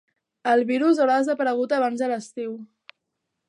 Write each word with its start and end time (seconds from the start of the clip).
El 0.53 0.63
virus 0.71 1.01
haurà 1.03 1.19
desaparegut 1.23 1.77
abans 1.79 2.03
de 2.05 2.11
l'estiu. 2.13 2.57